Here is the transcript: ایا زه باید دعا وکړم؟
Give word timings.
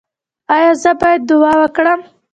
ایا 0.55 0.71
زه 0.83 0.91
باید 1.01 1.21
دعا 1.29 1.53
وکړم؟ 1.61 1.99